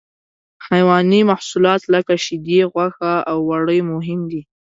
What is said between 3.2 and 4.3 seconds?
او وړۍ مهم